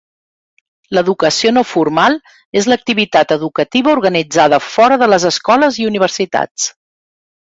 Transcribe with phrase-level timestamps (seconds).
[0.97, 2.17] L'educació no formal
[2.61, 6.67] és l'activitat educativa organitzada fora de les escoles i universitats.